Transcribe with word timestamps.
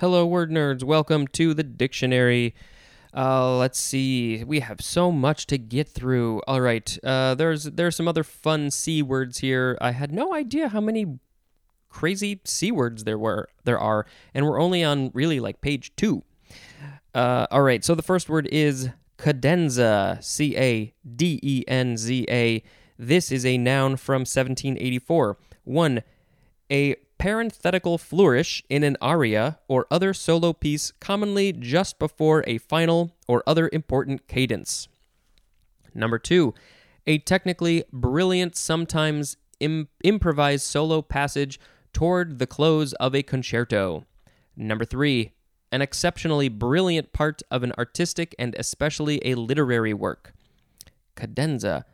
Hello, 0.00 0.24
word 0.24 0.52
nerds. 0.52 0.84
Welcome 0.84 1.26
to 1.26 1.54
the 1.54 1.64
dictionary. 1.64 2.54
Uh, 3.12 3.56
let's 3.56 3.80
see. 3.80 4.44
We 4.44 4.60
have 4.60 4.80
so 4.80 5.10
much 5.10 5.48
to 5.48 5.58
get 5.58 5.88
through. 5.88 6.40
All 6.46 6.60
right. 6.60 6.96
Uh, 7.02 7.34
there's 7.34 7.64
there's 7.64 7.96
some 7.96 8.06
other 8.06 8.22
fun 8.22 8.70
c 8.70 9.02
words 9.02 9.38
here. 9.38 9.76
I 9.80 9.90
had 9.90 10.12
no 10.12 10.32
idea 10.32 10.68
how 10.68 10.80
many 10.80 11.18
crazy 11.88 12.40
c 12.44 12.70
words 12.70 13.02
there 13.02 13.18
were 13.18 13.48
there 13.64 13.80
are, 13.80 14.06
and 14.34 14.46
we're 14.46 14.60
only 14.60 14.84
on 14.84 15.10
really 15.14 15.40
like 15.40 15.60
page 15.60 15.90
two. 15.96 16.22
Uh, 17.12 17.48
all 17.50 17.62
right. 17.62 17.84
So 17.84 17.96
the 17.96 18.02
first 18.02 18.28
word 18.28 18.46
is 18.52 18.90
cadenza. 19.16 20.22
C 20.22 20.56
A 20.56 20.94
D 21.16 21.40
E 21.42 21.64
N 21.66 21.96
Z 21.96 22.24
A. 22.30 22.62
This 22.96 23.32
is 23.32 23.44
a 23.44 23.58
noun 23.58 23.96
from 23.96 24.20
1784. 24.20 25.38
One, 25.64 26.04
a 26.70 26.94
parenthetical 27.18 27.98
flourish 27.98 28.62
in 28.68 28.82
an 28.82 28.96
aria 29.00 29.58
or 29.68 29.86
other 29.90 30.14
solo 30.14 30.52
piece, 30.52 30.92
commonly 31.00 31.52
just 31.52 31.98
before 31.98 32.44
a 32.46 32.58
final 32.58 33.16
or 33.26 33.42
other 33.46 33.68
important 33.72 34.28
cadence. 34.28 34.88
Number 35.94 36.18
two, 36.18 36.54
a 37.06 37.18
technically 37.18 37.84
brilliant, 37.92 38.56
sometimes 38.56 39.36
Im- 39.60 39.88
improvised 40.04 40.64
solo 40.64 41.02
passage 41.02 41.58
toward 41.92 42.38
the 42.38 42.46
close 42.46 42.92
of 42.94 43.14
a 43.14 43.24
concerto. 43.24 44.04
Number 44.56 44.84
three, 44.84 45.32
an 45.72 45.82
exceptionally 45.82 46.48
brilliant 46.48 47.12
part 47.12 47.42
of 47.50 47.62
an 47.62 47.72
artistic 47.76 48.34
and 48.38 48.54
especially 48.58 49.20
a 49.24 49.34
literary 49.34 49.92
work. 49.92 50.32
Cadenza 51.16 51.84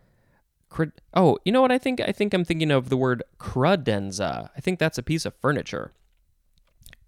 oh, 1.14 1.38
you 1.44 1.52
know 1.52 1.60
what 1.60 1.72
I 1.72 1.78
think? 1.78 2.00
I 2.00 2.12
think 2.12 2.34
I'm 2.34 2.44
thinking 2.44 2.70
of 2.70 2.88
the 2.88 2.96
word 2.96 3.22
credenza. 3.38 4.50
I 4.56 4.60
think 4.60 4.78
that's 4.78 4.98
a 4.98 5.02
piece 5.02 5.24
of 5.24 5.34
furniture. 5.34 5.92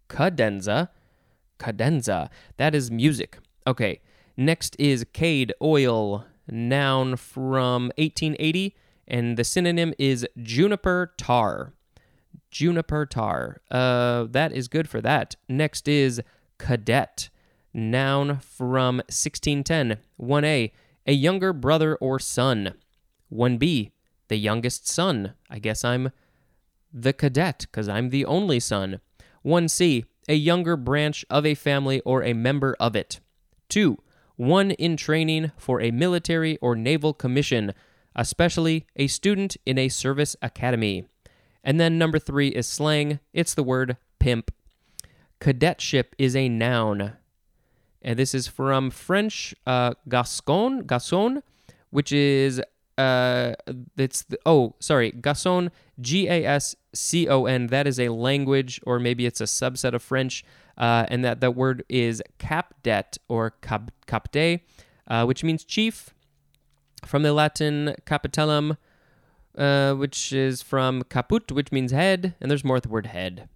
Cadenza. 0.09 0.91
Cadenza. 1.59 2.31
That 2.57 2.75
is 2.75 2.91
music. 2.91 3.39
Okay. 3.67 4.01
Next 4.37 4.77
is 4.79 5.07
cade 5.13 5.53
oil, 5.63 6.27
noun 6.47 7.17
from 7.17 7.91
1880, 7.97 8.77
and 9.09 9.37
the 9.37 9.45
synonym 9.45 9.95
is 9.99 10.27
juniper 10.43 11.15
tar. 11.17 11.73
Juniper 12.51 13.07
tar. 13.07 13.63
Uh, 13.71 14.25
that 14.31 14.53
is 14.53 14.69
good 14.69 14.89
for 14.89 15.01
that. 15.01 15.37
Next 15.49 15.89
is 15.89 16.21
cadet, 16.59 17.31
noun 17.73 18.39
from 18.39 18.97
1610. 19.09 19.99
1a, 20.21 20.73
a 21.07 21.13
younger 21.13 21.53
brother 21.53 21.97
or 21.97 22.19
son. 22.19 22.75
1B, 23.33 23.91
the 24.29 24.37
youngest 24.37 24.89
son. 24.89 25.35
I 25.51 25.59
guess 25.59 25.85
I'm 25.85 26.11
the 26.93 27.13
cadet 27.13 27.61
because 27.61 27.89
I'm 27.89 28.11
the 28.11 28.25
only 28.25 28.61
son. 28.61 29.01
1C, 29.45 30.05
a 30.29 30.35
younger 30.35 30.77
branch 30.77 31.25
of 31.31 31.47
a 31.47 31.55
family 31.55 32.01
or 32.01 32.23
a 32.23 32.33
member 32.33 32.77
of 32.81 32.97
it. 32.97 33.21
2. 33.69 33.99
One 34.37 34.73
in 34.73 34.97
training 34.97 35.53
for 35.57 35.81
a 35.81 35.91
military 35.91 36.59
or 36.59 36.77
naval 36.77 37.15
commission, 37.15 37.73
especially 38.15 38.87
a 38.97 39.07
student 39.07 39.57
in 39.65 39.79
a 39.79 39.89
service 39.89 40.37
academy. 40.43 41.07
And 41.65 41.81
then 41.81 41.99
number 41.99 42.19
3 42.19 42.49
is 42.49 42.67
slang. 42.67 43.21
It's 43.33 43.55
the 43.55 43.63
word 43.63 43.97
pimp. 44.19 44.51
Cadetship 45.41 46.15
is 46.19 46.37
a 46.37 46.49
noun. 46.49 47.15
And 48.03 48.19
this 48.19 48.35
is 48.35 48.47
from 48.47 48.91
French 48.91 49.55
uh, 49.67 49.95
Gascon, 50.09 50.87
Gascon, 50.87 51.43
which 51.91 52.13
is 52.13 52.63
uh, 52.99 53.55
it's 53.97 54.23
the, 54.23 54.39
oh 54.47 54.75
sorry 54.81 55.13
Gascon 55.13 55.71
G 56.01 56.29
A 56.29 56.45
S 56.45 56.75
C 56.95 57.29
O 57.29 57.45
N 57.45 57.67
that 57.69 57.87
is 57.87 58.01
a 58.01 58.09
language 58.09 58.81
or 58.87 58.99
maybe 58.99 59.27
it's 59.27 59.41
a 59.41 59.45
subset 59.45 59.93
of 59.93 60.03
French 60.03 60.45
uh, 60.79 61.07
and 61.09 61.25
that 61.25 61.41
that 61.41 61.55
word 61.55 61.85
is 61.89 62.23
capdet 62.39 63.19
or 63.29 63.51
cap, 63.61 63.91
capte 64.07 64.61
uh, 65.09 65.25
which 65.25 65.45
means 65.45 65.65
chief 65.65 66.15
from 67.05 67.23
the 67.23 67.33
Latin 67.33 67.95
capitellum 68.07 68.77
uh, 69.59 69.93
which 69.95 70.33
is 70.33 70.63
from 70.63 71.03
caput 71.05 71.53
which 71.53 71.71
means 71.73 71.93
head 71.93 72.35
and 72.41 72.51
there's 72.51 72.65
more 72.65 72.81
the 72.81 72.89
word 72.89 73.07
head. 73.07 73.49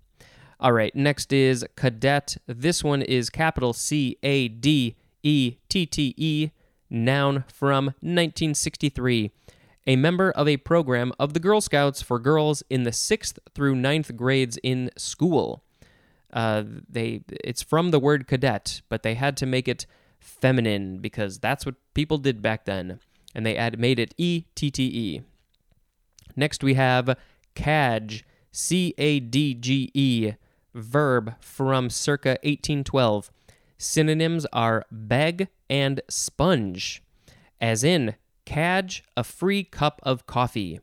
All 0.58 0.72
right 0.72 0.94
next 0.94 1.32
is 1.32 1.64
Cadette. 1.76 2.36
This 2.46 2.84
one 2.84 3.00
is 3.00 3.30
capital 3.30 3.72
C 3.72 4.18
A 4.22 4.48
D 4.48 4.96
E 5.22 5.56
T 5.70 5.86
T 5.86 6.14
E 6.18 6.50
noun 6.90 7.44
from 7.48 7.86
1963, 8.00 9.30
a 9.86 9.96
member 9.96 10.30
of 10.30 10.48
a 10.48 10.58
program 10.58 11.12
of 11.18 11.32
the 11.32 11.40
Girl 11.40 11.60
Scouts 11.60 12.02
for 12.02 12.18
girls 12.18 12.62
in 12.68 12.82
the 12.82 12.92
sixth 12.92 13.38
through 13.54 13.76
ninth 13.76 14.16
grades 14.16 14.58
in 14.62 14.90
school. 14.96 15.62
Uh, 16.32 16.62
they 16.88 17.22
it's 17.28 17.62
from 17.62 17.90
the 17.90 17.98
word 17.98 18.26
cadet, 18.26 18.82
but 18.88 19.02
they 19.02 19.14
had 19.14 19.36
to 19.38 19.46
make 19.46 19.66
it 19.66 19.86
feminine 20.20 20.98
because 20.98 21.38
that's 21.38 21.66
what 21.66 21.74
people 21.94 22.18
did 22.18 22.42
back 22.42 22.66
then, 22.66 23.00
and 23.34 23.44
they 23.44 23.56
add, 23.56 23.78
made 23.78 23.98
it 23.98 24.14
e 24.16 24.44
t 24.54 24.70
t 24.70 24.84
e. 24.84 25.22
Next 26.36 26.62
we 26.62 26.74
have 26.74 27.16
cadge, 27.54 28.24
c 28.52 28.94
a 28.96 29.18
d 29.18 29.54
g 29.54 29.90
e, 29.94 30.32
verb 30.74 31.34
from 31.40 31.90
circa 31.90 32.38
1812 32.42 33.30
Synonyms 33.82 34.44
are 34.52 34.84
beg 34.92 35.48
and 35.70 36.02
sponge, 36.06 37.02
as 37.62 37.82
in 37.82 38.14
cadge 38.44 39.02
a 39.16 39.24
free 39.24 39.64
cup 39.64 40.00
of 40.02 40.26
coffee. 40.26 40.80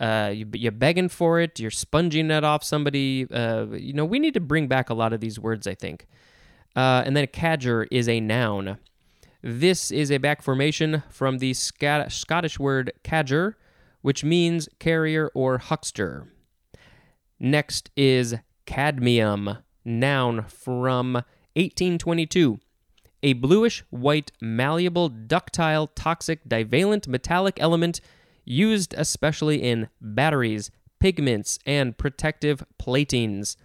Uh, 0.00 0.32
you, 0.34 0.68
are 0.68 0.70
begging 0.70 1.10
for 1.10 1.38
it, 1.38 1.60
you're 1.60 1.70
sponging 1.70 2.30
it 2.30 2.44
off 2.44 2.64
somebody. 2.64 3.26
Uh, 3.30 3.66
you 3.72 3.92
know, 3.92 4.06
we 4.06 4.18
need 4.18 4.32
to 4.32 4.40
bring 4.40 4.68
back 4.68 4.88
a 4.88 4.94
lot 4.94 5.12
of 5.12 5.20
these 5.20 5.38
words, 5.38 5.66
I 5.66 5.74
think. 5.74 6.06
Uh, 6.74 7.02
and 7.04 7.14
then 7.14 7.24
a 7.24 7.26
cadger 7.26 7.86
is 7.90 8.08
a 8.08 8.20
noun. 8.20 8.78
This 9.42 9.90
is 9.90 10.10
a 10.10 10.16
back 10.16 10.40
formation 10.40 11.02
from 11.10 11.38
the 11.38 11.52
Scottish 11.52 12.58
word 12.58 12.90
cadger, 13.04 13.52
which 14.00 14.24
means 14.24 14.66
carrier 14.78 15.30
or 15.34 15.58
huckster. 15.58 16.26
Next 17.38 17.90
is 17.98 18.36
cadmium, 18.64 19.58
noun 19.84 20.46
from 20.48 21.22
1822. 21.58 22.60
A 23.24 23.32
bluish 23.32 23.82
white, 23.90 24.30
malleable, 24.40 25.08
ductile, 25.08 25.88
toxic, 25.88 26.48
divalent 26.48 27.08
metallic 27.08 27.58
element 27.60 28.00
used 28.44 28.94
especially 28.96 29.60
in 29.60 29.88
batteries, 30.00 30.70
pigments, 31.00 31.58
and 31.66 31.98
protective 31.98 32.64
platings. 32.78 33.56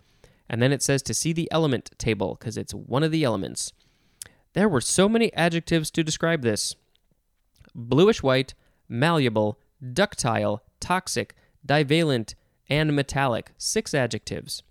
And 0.50 0.59
then 0.59 0.72
it 0.72 0.82
says 0.82 1.03
to 1.03 1.14
see 1.14 1.34
the 1.34 1.48
element 1.52 1.92
table 2.00 2.36
because 2.38 2.58
it's 2.58 2.74
one 2.74 3.03
of 3.03 3.12
the 3.12 3.24
elements. 3.24 3.72
There 4.53 4.68
were 4.68 4.82
so 4.82 5.08
many 5.08 5.32
adjectives 5.34 5.92
to 5.92 6.03
describe 6.03 6.42
this 6.42 6.76
bluish 7.76 8.24
white, 8.24 8.56
malleable, 8.90 9.59
ductile, 9.94 10.64
toxic, 10.80 11.36
divalent, 11.64 12.34
and 12.70 12.96
metallic. 12.96 13.52
Six 13.58 13.94
adjectives. 13.94 14.64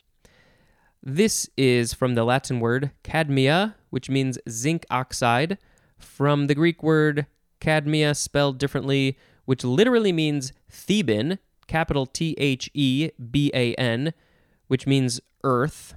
This 1.03 1.51
is 1.57 1.93
from 1.93 2.15
the 2.15 2.23
Latin 2.23 2.61
word 2.61 2.93
cadmia, 3.03 3.75
which 3.91 4.09
means 4.09 4.39
zinc 4.49 4.87
oxide, 4.89 5.59
from 5.99 6.47
the 6.47 6.55
Greek 6.55 6.81
word 6.81 7.27
cadmia, 7.61 8.17
spelled 8.17 8.59
differently, 8.59 9.19
which 9.45 9.65
literally 9.65 10.13
means 10.13 10.53
Theban, 10.71 11.41
capital 11.67 12.07
T 12.07 12.37
H 12.39 12.71
E 12.73 13.11
B 13.31 13.51
A 13.53 13.75
N, 13.75 14.15
which 14.69 14.87
means 14.87 15.21
earth. 15.43 15.95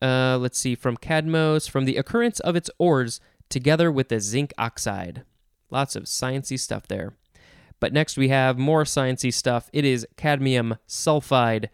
Uh, 0.00 0.38
let's 0.40 0.58
see, 0.58 0.74
from 0.74 0.96
cadmos, 0.96 1.68
from 1.68 1.84
the 1.84 1.96
occurrence 1.96 2.40
of 2.40 2.56
its 2.56 2.70
ores 2.78 3.20
together 3.50 3.92
with 3.92 4.08
the 4.08 4.20
zinc 4.20 4.54
oxide. 4.56 5.22
Lots 5.70 5.96
of 5.96 6.04
sciency 6.04 6.58
stuff 6.58 6.88
there. 6.88 7.12
But 7.78 7.92
next 7.92 8.16
we 8.16 8.28
have 8.28 8.58
more 8.58 8.84
sciency 8.84 9.32
stuff. 9.32 9.68
It 9.72 9.84
is 9.84 10.06
cadmium 10.16 10.76
sulfide, 10.88 11.68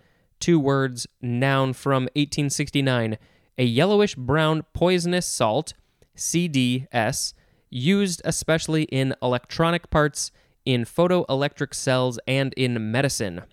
two 0.45 0.61
words, 0.61 1.07
noun 1.23 1.73
from 1.73 2.03
1869, 2.17 3.17
a 3.57 3.65
yellowish 3.65 4.15
brown 4.15 4.63
poisonous 4.75 5.25
salt, 5.25 5.73
CdS, 6.19 7.33
used 7.71 8.21
especially 8.27 8.83
in 8.83 9.15
electronic 9.23 9.89
parts, 9.89 10.33
in 10.67 10.85
photoelectric 10.85 11.73
cells, 11.73 12.19
and 12.29 12.53
in 12.59 12.93
medicine. 12.93 13.45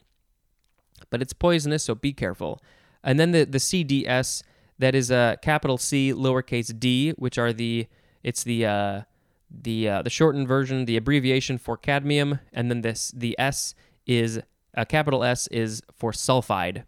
But 1.10 1.22
it's 1.22 1.32
poisonous, 1.32 1.86
so 1.86 1.96
be 1.96 2.12
careful. 2.12 2.60
And 3.06 3.18
then 3.18 3.32
the, 3.32 3.46
the 3.46 3.60
CdS, 3.60 4.44
that 4.78 4.94
is 4.94 5.10
a 5.12 5.38
capital 5.42 5.78
C, 5.78 6.12
lowercase 6.14 6.78
d, 6.78 7.12
which 7.12 7.38
are 7.38 7.54
the, 7.54 7.88
it's 8.22 8.44
the, 8.44 8.66
uh, 8.66 9.02
the, 9.50 9.88
uh, 9.88 10.02
the 10.02 10.10
shortened 10.10 10.50
version, 10.50 10.84
the 10.84 10.98
abbreviation 10.98 11.58
for 11.58 11.78
cadmium, 11.78 12.42
and 12.52 12.70
then 12.70 12.82
this, 12.82 13.14
the 13.16 13.34
S 13.40 13.76
is 14.06 14.42
a 14.74 14.86
capital 14.86 15.24
S 15.24 15.48
is 15.48 15.82
for 15.94 16.12
sulfide. 16.12 16.84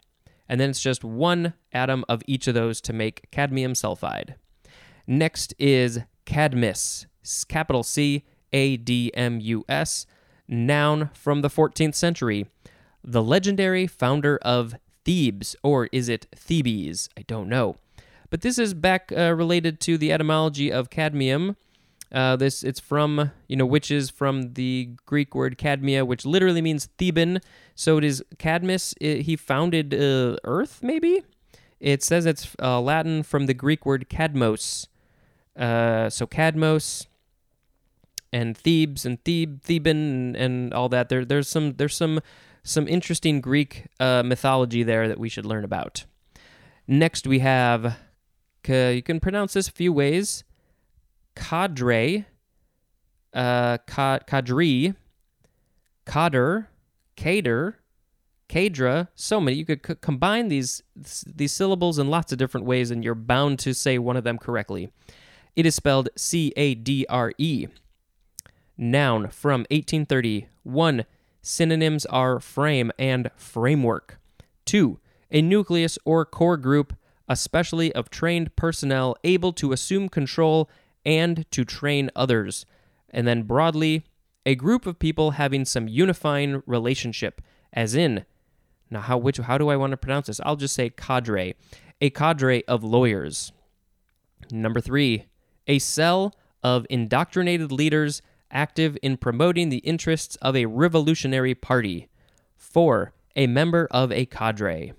And 0.48 0.60
then 0.60 0.70
it's 0.70 0.82
just 0.82 1.04
one 1.04 1.54
atom 1.72 2.06
of 2.10 2.22
each 2.28 2.48
of 2.48 2.54
those 2.54 2.82
to 2.82 2.94
make 2.94 3.30
cadmium 3.32 3.74
sulfide. 3.74 4.36
Next 5.08 5.54
is 5.58 6.00
cadmus, 6.26 7.08
capital 7.48 7.84
C 7.84 8.24
A 8.52 8.78
D 8.78 9.12
M 9.14 9.40
U 9.40 9.66
S, 9.68 10.06
noun 10.48 11.10
from 11.14 11.42
the 11.42 11.50
14th 11.50 11.96
century. 11.96 12.48
The 13.04 13.24
legendary 13.24 13.88
founder 13.88 14.38
of 14.42 14.76
Thebes, 15.04 15.56
or 15.64 15.90
is 15.92 16.08
it 16.08 16.28
Thebes? 16.36 17.10
I 17.18 17.24
don't 17.24 17.50
know. 17.50 17.76
But 18.30 18.42
this 18.42 18.58
is 18.58 18.74
back 18.74 19.12
uh, 19.16 19.34
related 19.36 19.80
to 19.82 19.98
the 19.98 20.12
etymology 20.12 20.72
of 20.72 20.90
cadmium. 20.90 21.56
Uh, 22.14 22.36
this 22.36 22.64
it's 22.64 22.80
from 22.80 23.32
you 23.48 23.56
know 23.56 23.66
which 23.66 23.90
is 23.90 24.10
from 24.10 24.54
the 24.54 24.90
Greek 25.06 25.34
word 25.34 25.58
cadmia, 25.58 26.06
which 26.06 26.26
literally 26.26 26.62
means 26.62 26.90
Theban. 26.98 27.42
So 27.76 27.98
it 27.98 28.04
is 28.04 28.24
Cadmus. 28.38 28.94
It, 29.02 29.22
he 29.22 29.36
founded 29.36 29.94
uh, 29.94 30.38
Earth, 30.44 30.82
maybe. 30.84 31.24
It 31.80 32.04
says 32.04 32.26
it's 32.26 32.56
uh, 32.62 32.80
Latin 32.80 33.24
from 33.24 33.48
the 33.48 33.54
Greek 33.54 33.86
word 33.86 34.08
cadmos. 34.10 34.88
Uh, 35.58 36.10
so 36.10 36.26
Cadmos 36.26 37.08
and 38.32 38.58
Thebes 38.58 39.06
and 39.06 39.24
Thebe, 39.24 39.62
Theban 39.62 39.98
and, 39.98 40.36
and 40.36 40.74
all 40.74 40.90
that. 40.90 41.10
There, 41.10 41.26
there's 41.26 41.48
some 41.48 41.74
there's 41.74 41.96
some 41.96 42.22
some 42.64 42.88
interesting 42.88 43.42
Greek 43.42 43.88
uh, 44.00 44.24
mythology 44.24 44.84
there 44.84 45.08
that 45.08 45.20
we 45.20 45.30
should 45.30 45.46
learn 45.46 45.64
about. 45.64 46.06
Next, 46.88 47.28
we 47.28 47.40
have 47.40 47.98
you 48.68 49.04
can 49.04 49.20
pronounce 49.20 49.54
this 49.54 49.68
a 49.68 49.72
few 49.72 49.92
ways: 49.92 50.44
cadre, 51.36 52.26
uh, 53.34 53.78
cadre, 53.88 54.94
cader, 56.06 56.70
cater, 57.16 57.80
cadra. 58.48 59.10
So 59.16 59.40
many. 59.42 59.58
You 59.58 59.66
could 59.66 59.86
c- 59.86 59.96
combine 60.02 60.48
these 60.48 60.84
these 60.96 61.52
syllables 61.52 62.00
in 62.00 62.10
lots 62.10 62.32
of 62.32 62.38
different 62.38 62.66
ways, 62.66 62.92
and 62.92 63.04
you're 63.04 63.16
bound 63.16 63.60
to 63.60 63.74
say 63.74 63.98
one 63.98 64.18
of 64.18 64.24
them 64.24 64.38
correctly. 64.38 64.90
It 65.56 65.66
is 65.66 65.76
spelled 65.76 66.10
C 66.16 66.54
A 66.56 66.76
D 66.76 67.06
R 67.10 67.34
E. 67.38 67.68
Noun 68.78 69.30
from 69.30 69.62
1830. 69.70 70.48
1. 70.64 71.06
Synonyms 71.42 72.06
are 72.08 72.40
frame 72.40 72.92
and 72.98 73.30
framework. 73.36 74.20
2. 74.66 75.00
A 75.32 75.42
nucleus 75.42 76.00
or 76.06 76.26
core 76.26 76.58
group, 76.58 76.96
especially 77.28 77.94
of 77.94 78.10
trained 78.10 78.56
personnel 78.56 79.16
able 79.24 79.54
to 79.54 79.72
assume 79.72 80.10
control 80.10 80.70
and 81.06 81.50
to 81.52 81.66
train 81.66 82.10
others. 82.16 82.66
And 83.10 83.28
then 83.28 83.44
broadly, 83.44 84.06
a 84.46 84.56
group 84.56 84.86
of 84.86 85.00
people 85.00 85.32
having 85.32 85.66
some 85.66 85.88
unifying 85.88 86.64
relationship, 86.66 87.42
as 87.72 87.96
in, 87.96 88.26
now 88.90 89.02
how 89.02 89.18
which 89.18 89.38
how 89.38 89.58
do 89.58 89.70
I 89.70 89.76
want 89.76 89.92
to 89.92 89.98
pronounce 89.98 90.28
this? 90.28 90.42
I'll 90.44 90.56
just 90.56 90.76
say 90.76 90.90
cadre, 90.90 91.56
a 92.02 92.10
cadre 92.10 92.64
of 92.66 92.84
lawyers. 92.84 93.52
Number 94.52 94.82
three, 94.82 95.26
a 95.68 95.80
cell 95.80 96.36
of 96.62 96.86
indoctrinated 96.90 97.72
leaders 97.72 98.22
active 98.52 98.98
in 99.02 99.18
promoting 99.18 99.70
the 99.70 99.78
interests 99.78 100.36
of 100.38 100.56
a 100.56 100.66
revolutionary 100.66 101.56
party. 101.56 102.08
4. 102.56 103.14
A 103.36 103.48
member 103.48 103.88
of 103.92 104.12
a 104.12 104.26
cadre. 104.26 104.94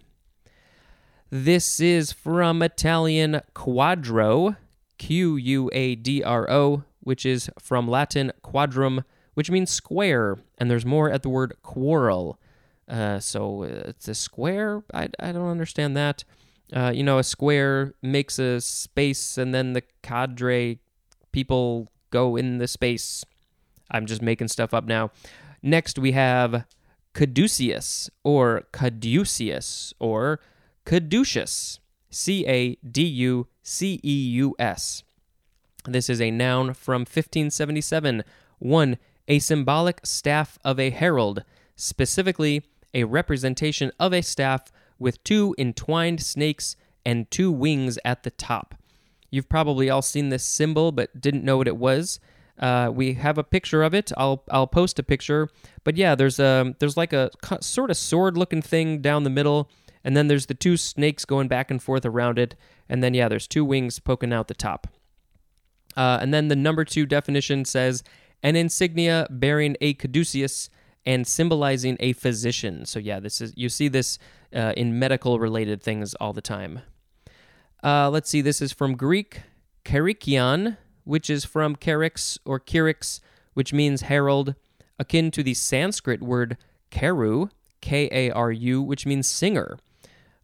This 1.31 1.81
is 1.81 2.13
from 2.13 2.63
Italian 2.63 3.41
quadro, 3.55 4.57
Q 5.05 5.37
U 5.37 5.69
A 5.75 5.97
D 5.97 6.23
R 6.23 6.51
O, 6.51 6.85
which 7.01 7.27
is 7.27 7.51
from 7.61 7.87
Latin 7.87 8.33
quadrum, 8.41 9.05
which 9.35 9.51
means 9.51 9.71
square, 9.71 10.39
and 10.57 10.71
there's 10.71 10.87
more 10.87 11.11
at 11.11 11.23
the 11.23 11.29
word 11.29 11.53
quarrel. 11.63 12.41
Uh, 12.89 13.19
so 13.19 13.65
uh, 13.65 13.91
it's 13.91 14.09
a 14.09 14.15
square? 14.15 14.83
I, 14.95 15.11
I 15.21 15.33
don't 15.33 15.51
understand 15.51 15.95
that. 15.99 16.25
Uh, 16.73 16.91
you 16.95 17.03
know, 17.03 17.19
a 17.19 17.23
square 17.23 17.93
makes 18.01 18.39
a 18.39 18.63
space, 18.63 19.37
and 19.37 19.55
then 19.55 19.75
the 19.75 19.83
cadre 20.03 20.79
people 21.33 21.89
go 22.09 22.37
in 22.37 22.57
the 22.57 22.67
space. 22.67 23.27
I'm 23.91 24.07
just 24.07 24.23
making 24.23 24.49
stuff 24.49 24.73
up 24.73 24.87
now. 24.87 25.11
Next, 25.63 25.99
we 25.99 26.13
have 26.13 26.65
caduceus 27.13 28.09
or 28.23 28.63
caduceus 28.73 29.93
or 29.99 30.41
caduceus. 30.87 31.79
C 32.15 32.47
A 32.47 32.77
D 32.77 33.03
U 33.03 33.49
C 33.63 34.01
E 34.03 34.17
U 34.35 34.55
S. 34.59 35.03
This 35.87 36.09
is 36.09 36.21
a 36.21 36.31
noun 36.31 36.73
from 36.75 37.01
1577. 37.01 38.25
1. 38.59 38.99
A 39.27 39.39
symbolic 39.39 40.01
staff 40.05 40.59
of 40.65 40.79
a 40.79 40.91
herald, 40.91 41.45
specifically 41.77 42.63
a 42.93 43.05
representation 43.05 43.91
of 43.99 44.13
a 44.13 44.23
staff 44.23 44.71
with 44.99 45.23
two 45.25 45.55
entwined 45.59 46.23
snakes 46.23 46.77
and 47.05 47.31
two 47.31 47.51
wings 47.51 47.99
at 48.05 48.23
the 48.23 48.31
top. 48.31 48.75
You've 49.31 49.49
probably 49.49 49.91
all 49.91 50.03
seen 50.03 50.29
this 50.29 50.45
symbol 50.45 50.93
but 50.93 51.21
didn't 51.21 51.45
know 51.45 51.57
what 51.57 51.69
it 51.69 51.77
was. 51.77 52.21
Uh, 52.59 52.91
we 52.95 53.15
have 53.15 53.37
a 53.37 53.45
picture 53.45 53.83
of 53.83 53.95
it. 53.95 54.13
I'll 54.17 54.45
I'll 54.51 54.69
post 54.69 54.99
a 55.01 55.03
picture. 55.03 55.49
But 55.83 55.97
yeah, 55.97 56.15
there's 56.15 56.39
a 56.39 56.77
there's 56.79 56.97
like 56.97 57.13
a 57.13 57.31
sort 57.61 57.91
of 57.91 57.97
sword 57.97 58.37
looking 58.37 58.63
thing 58.63 59.01
down 59.01 59.25
the 59.25 59.31
middle, 59.31 59.69
and 60.05 60.17
then 60.17 60.29
there's 60.29 60.47
the 60.47 60.55
two 60.55 60.77
snakes 60.77 61.25
going 61.25 61.49
back 61.49 61.71
and 61.71 61.83
forth 61.83 62.05
around 62.05 62.39
it, 62.39 62.55
and 62.89 63.03
then 63.03 63.15
yeah, 63.15 63.29
there's 63.29 63.49
two 63.49 63.65
wings 63.65 63.99
poking 63.99 64.33
out 64.33 64.49
the 64.49 64.55
top. 64.55 64.87
Uh, 65.97 66.19
and 66.21 66.35
then 66.35 66.49
the 66.49 66.57
number 66.57 66.85
two 66.85 67.07
definition 67.07 67.65
says 67.65 68.03
an 68.43 68.57
insignia 68.57 69.27
bearing 69.31 69.77
a 69.81 69.95
caduceus 69.95 70.69
and 71.07 71.27
symbolizing 71.27 71.97
a 72.01 72.13
physician. 72.13 72.85
So 72.85 72.99
yeah, 72.99 73.21
this 73.21 73.41
is 73.41 73.53
you 73.57 73.69
see 73.69 73.89
this 73.89 74.19
uh, 74.55 74.73
in 74.77 74.99
medical 74.99 75.39
related 75.39 75.83
things 75.83 76.15
all 76.17 76.33
the 76.33 76.43
time. 76.43 76.81
Uh, 77.83 78.11
let's 78.11 78.31
see, 78.31 78.41
this 78.41 78.63
is 78.63 78.73
from 78.73 78.97
Greek, 78.97 79.43
kerikion, 79.85 80.79
which 81.05 81.29
is 81.29 81.45
from 81.45 81.77
kerix 81.77 82.39
or 82.45 82.59
kirix, 82.59 83.21
which 83.53 83.73
means 83.73 84.03
herald, 84.03 84.55
akin 84.99 85.31
to 85.31 85.43
the 85.43 85.55
Sanskrit 85.55 86.23
word 86.23 86.57
karu, 86.91 87.51
K 87.81 88.09
A 88.11 88.31
R 88.31 88.51
U, 88.51 88.83
which 88.83 89.05
means 89.05 89.29
singer. 89.29 89.77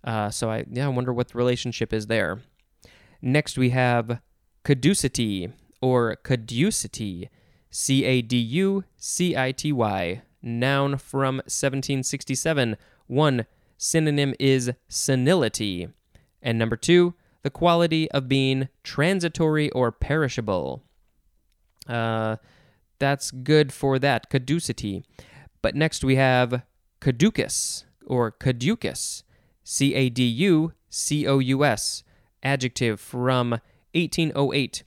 Uh, 0.03 0.31
so 0.31 0.51
I 0.51 0.65
yeah, 0.71 0.87
I 0.87 0.89
wonder 0.89 1.13
what 1.13 1.29
the 1.29 1.39
relationship 1.39 1.93
is 1.93 2.07
there. 2.07 2.41
Next 3.23 3.59
we 3.59 3.71
have 3.71 4.21
caducity 4.65 5.53
or 5.81 6.17
caducity, 6.17 7.29
C 7.71 8.05
A 8.05 8.23
D 8.23 8.37
U 8.39 8.85
C 8.97 9.37
I 9.37 9.53
T 9.53 9.73
Y, 9.73 10.23
noun 10.43 10.97
from 10.97 11.37
1767. 11.37 12.77
One 13.07 13.47
synonym 13.77 14.35
is 14.39 14.73
senility. 14.89 15.89
And 16.43 16.59
number 16.59 16.77
two, 16.77 17.15
the 17.43 17.51
quality 17.51 18.11
of 18.11 18.29
being 18.29 18.69
transitory 18.83 19.71
or 19.71 19.91
perishable. 19.93 20.83
Uh, 21.89 22.37
that's 22.99 23.31
good 23.31 23.73
for 23.73 23.99
that, 23.99 24.31
caducity. 24.31 25.05
But 25.63 25.75
next 25.75 26.05
we 26.05 26.17
have 26.17 26.63
caducous 27.01 27.85
or 28.07 28.31
caducous, 28.31 29.25
C 29.71 29.95
A 29.95 30.09
D 30.09 30.25
U 30.25 30.73
C 30.89 31.29
O 31.29 31.39
U 31.39 31.65
S, 31.65 32.03
adjective 32.43 32.99
from 32.99 33.53
1808. 33.95 34.83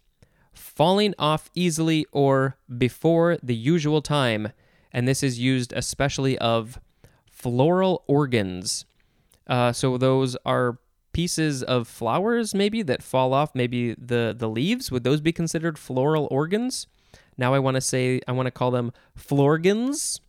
Falling 0.52 1.14
off 1.18 1.50
easily 1.56 2.06
or 2.12 2.58
before 2.78 3.38
the 3.42 3.56
usual 3.56 4.02
time, 4.02 4.52
and 4.92 5.08
this 5.08 5.24
is 5.24 5.40
used 5.40 5.72
especially 5.72 6.38
of 6.40 6.82
floral 7.32 8.04
organs. 8.08 8.84
Uh, 9.48 9.72
so 9.72 9.98
those 9.98 10.36
are 10.46 10.80
pieces 11.14 11.64
of 11.64 11.88
flowers 11.88 12.54
maybe 12.54 12.82
that 12.82 13.02
fall 13.04 13.34
off 13.34 13.54
maybe 13.54 13.94
the 13.94 14.36
the 14.38 14.50
leaves 14.50 14.92
would 14.92 15.04
those 15.04 15.22
be 15.22 15.32
considered 15.32 15.78
floral 15.78 16.28
organs 16.32 16.88
now 17.38 17.54
i 17.54 17.60
want 17.60 17.76
to 17.76 17.82
say 17.82 18.20
i 18.28 18.32
want 18.32 18.48
to 18.48 18.52
call 18.52 18.72
them 18.72 18.92
florgans 19.16 20.20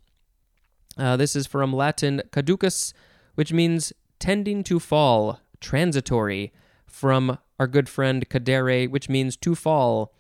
uh, 0.99 1.16
this 1.16 1.34
is 1.34 1.46
from 1.46 1.73
latin 1.73 2.20
caducus 2.32 2.92
which 3.34 3.50
means 3.50 3.94
tending 4.25 4.62
to 4.64 4.78
fall 4.78 5.40
transitory 5.61 6.52
from 6.87 7.38
our 7.59 7.66
good 7.66 7.88
friend 7.88 8.28
cadere 8.28 8.88
which 8.88 9.09
means 9.09 9.37
to 9.37 9.54
fall 9.54 10.12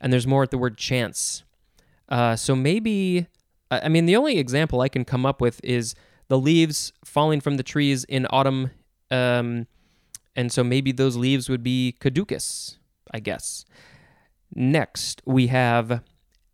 and 0.00 0.12
there's 0.12 0.26
more 0.26 0.42
at 0.42 0.50
the 0.50 0.58
word 0.58 0.76
chance 0.76 1.44
uh, 2.08 2.34
so 2.36 2.56
maybe 2.56 3.26
i 3.70 3.88
mean 3.88 4.06
the 4.06 4.16
only 4.16 4.38
example 4.38 4.80
i 4.80 4.88
can 4.88 5.04
come 5.04 5.24
up 5.24 5.40
with 5.40 5.60
is 5.62 5.94
the 6.28 6.38
leaves 6.38 6.92
falling 7.04 7.40
from 7.40 7.56
the 7.56 7.62
trees 7.62 8.04
in 8.04 8.26
autumn 8.30 8.70
um, 9.10 9.66
and 10.34 10.50
so 10.50 10.64
maybe 10.64 10.92
those 10.92 11.16
leaves 11.16 11.48
would 11.48 11.62
be 11.62 11.94
caducous, 12.00 12.78
I 13.10 13.20
guess. 13.20 13.64
Next, 14.54 15.22
we 15.26 15.48
have 15.48 16.02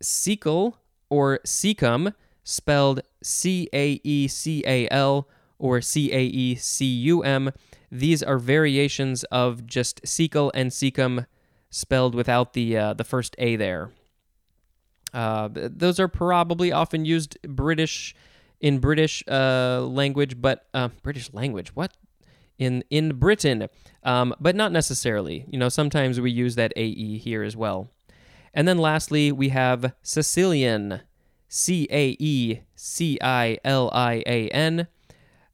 caecal 0.03 0.75
or 1.09 1.39
caecum, 1.45 2.13
spelled 2.43 3.01
C 3.23 3.69
A 3.73 3.99
E 4.03 4.27
C 4.27 4.63
A 4.65 4.87
L 4.89 5.27
or 5.59 5.81
C 5.81 6.11
A 6.11 6.23
E 6.23 6.55
C 6.55 6.85
U 6.85 7.21
M. 7.21 7.51
These 7.91 8.23
are 8.23 8.37
variations 8.37 9.23
of 9.25 9.65
just 9.65 10.01
caecal 10.03 10.51
and 10.53 10.71
caecum 10.71 11.25
spelled 11.69 12.15
without 12.15 12.53
the 12.53 12.77
uh, 12.77 12.93
the 12.93 13.03
first 13.03 13.35
A 13.37 13.55
there. 13.55 13.91
Uh, 15.13 15.49
those 15.51 15.99
are 15.99 16.07
probably 16.07 16.71
often 16.71 17.05
used 17.05 17.37
British 17.43 18.15
in 18.59 18.79
British 18.79 19.23
uh, 19.27 19.81
language, 19.81 20.41
but 20.41 20.67
uh, 20.73 20.89
British 21.03 21.33
language. 21.33 21.75
What 21.75 21.93
in 22.57 22.83
in 22.89 23.15
Britain, 23.15 23.67
um, 24.03 24.35
but 24.39 24.55
not 24.55 24.71
necessarily. 24.71 25.45
You 25.49 25.57
know, 25.57 25.69
sometimes 25.69 26.19
we 26.19 26.31
use 26.31 26.55
that 26.55 26.73
AE 26.75 27.17
here 27.17 27.43
as 27.43 27.55
well. 27.55 27.89
And 28.53 28.67
then 28.67 28.77
lastly, 28.77 29.31
we 29.31 29.49
have 29.49 29.93
caecilian, 30.03 31.01
C 31.47 31.87
A 31.89 32.15
E 32.19 32.61
C 32.75 33.17
I 33.21 33.57
L 33.63 33.89
I 33.93 34.23
A 34.25 34.49
N. 34.49 34.87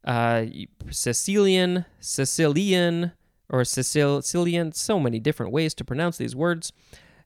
Uh, 0.06 0.46
caecilian, 0.86 1.84
caecilian, 2.00 3.12
or 3.50 3.64
caecilian, 3.64 4.72
so 4.72 5.00
many 5.00 5.18
different 5.18 5.52
ways 5.52 5.74
to 5.74 5.84
pronounce 5.84 6.16
these 6.16 6.36
words. 6.36 6.72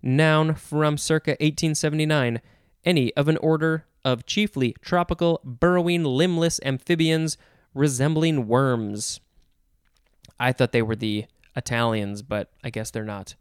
Noun 0.03 0.55
from 0.55 0.97
circa 0.97 1.33
1879, 1.33 2.41
any 2.85 3.15
of 3.15 3.29
an 3.29 3.37
order 3.39 3.85
of 4.05 4.25
chiefly 4.25 4.75
tropical, 4.81 5.41
burrowing, 5.45 6.05
limbless 6.05 6.59
amphibians 6.65 7.37
resembling 7.75 8.49
worms. 8.49 9.21
I 10.39 10.53
thought 10.53 10.73
they 10.73 10.83
were 10.83 10.97
the 10.97 11.27
Italians, 11.55 12.23
but 12.23 12.51
I 12.65 12.71
guess 12.71 12.91
they're 12.91 13.05
not. 13.05 13.35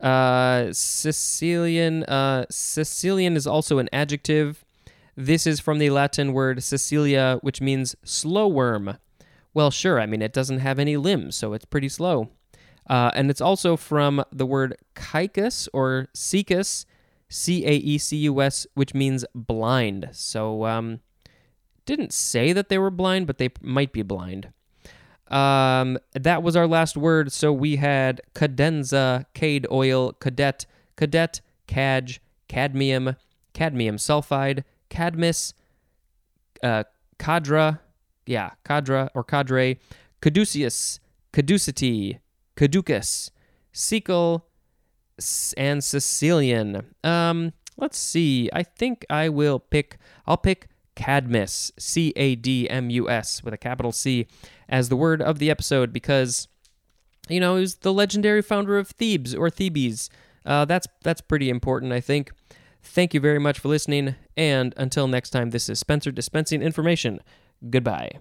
Uh, 0.00 0.66
caecilian. 0.66 2.04
Uh, 2.04 2.44
caecilian 2.46 3.36
is 3.36 3.46
also 3.46 3.78
an 3.78 3.88
adjective. 3.92 4.64
This 5.20 5.48
is 5.48 5.58
from 5.58 5.78
the 5.80 5.90
Latin 5.90 6.32
word 6.32 6.58
Caecilia, 6.58 7.42
which 7.42 7.60
means 7.60 7.96
slow 8.04 8.46
worm. 8.46 8.98
Well, 9.52 9.72
sure. 9.72 9.98
I 10.00 10.06
mean, 10.06 10.22
it 10.22 10.32
doesn't 10.32 10.60
have 10.60 10.78
any 10.78 10.96
limbs, 10.96 11.34
so 11.34 11.54
it's 11.54 11.64
pretty 11.64 11.88
slow. 11.88 12.28
Uh, 12.88 13.10
and 13.16 13.28
it's 13.28 13.40
also 13.40 13.76
from 13.76 14.22
the 14.30 14.46
word 14.46 14.76
caecus 14.94 15.68
or 15.72 16.06
caecus, 16.14 16.86
C 17.28 17.66
A 17.66 17.72
E 17.72 17.98
C 17.98 18.16
U 18.18 18.40
S, 18.40 18.64
which 18.74 18.94
means 18.94 19.24
blind. 19.34 20.08
So, 20.12 20.66
um, 20.66 21.00
didn't 21.84 22.12
say 22.12 22.52
that 22.52 22.68
they 22.68 22.78
were 22.78 22.88
blind, 22.88 23.26
but 23.26 23.38
they 23.38 23.50
might 23.60 23.92
be 23.92 24.02
blind. 24.02 24.52
Um, 25.26 25.98
that 26.12 26.44
was 26.44 26.54
our 26.54 26.68
last 26.68 26.96
word. 26.96 27.32
So 27.32 27.52
we 27.52 27.74
had 27.74 28.20
cadenza, 28.36 29.26
cade 29.34 29.66
oil, 29.68 30.12
cadet, 30.12 30.64
cadet, 30.94 31.40
cadge, 31.66 32.20
cadmium, 32.46 33.16
cadmium 33.52 33.96
sulfide, 33.96 34.62
Cadmus, 34.90 35.54
uh, 36.62 36.84
cadra, 37.18 37.80
yeah, 38.26 38.50
cadra 38.64 39.10
or 39.14 39.24
cadre, 39.24 39.78
caduceus, 40.20 41.00
caducity, 41.32 42.20
caducous, 42.56 43.30
caecal, 43.72 44.42
and 45.56 45.82
caecilian. 45.82 46.94
Um, 47.02 47.52
let's 47.76 47.98
see. 47.98 48.48
I 48.52 48.62
think 48.62 49.04
I 49.10 49.28
will 49.28 49.58
pick. 49.58 49.98
I'll 50.26 50.36
pick 50.36 50.68
Cadmus, 50.94 51.72
C 51.78 52.12
A 52.16 52.34
D 52.34 52.68
M 52.68 52.90
U 52.90 53.08
S, 53.08 53.42
with 53.44 53.54
a 53.54 53.58
capital 53.58 53.92
C, 53.92 54.26
as 54.68 54.88
the 54.88 54.96
word 54.96 55.22
of 55.22 55.38
the 55.38 55.50
episode 55.50 55.92
because, 55.92 56.48
you 57.28 57.40
know, 57.40 57.54
he 57.54 57.60
was 57.60 57.76
the 57.76 57.92
legendary 57.92 58.42
founder 58.42 58.78
of 58.78 58.88
Thebes 58.88 59.34
or 59.34 59.48
Thebes. 59.48 60.10
Uh, 60.44 60.64
that's 60.64 60.86
that's 61.02 61.20
pretty 61.20 61.50
important, 61.50 61.92
I 61.92 62.00
think. 62.00 62.32
Thank 62.82 63.14
you 63.14 63.20
very 63.20 63.38
much 63.38 63.58
for 63.58 63.68
listening, 63.68 64.14
and 64.36 64.74
until 64.76 65.08
next 65.08 65.30
time, 65.30 65.50
this 65.50 65.68
is 65.68 65.78
Spencer 65.78 66.10
dispensing 66.10 66.62
information. 66.62 67.20
Goodbye. 67.70 68.12